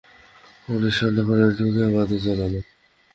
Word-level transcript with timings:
আনিস 0.67 0.97
রান্নাঘরে 1.01 1.45
ঢুকে 1.57 1.85
বাতি 1.93 2.17
জ্বালাল। 2.23 2.53